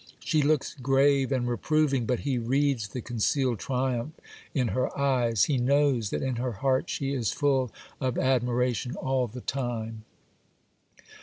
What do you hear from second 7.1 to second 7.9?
is full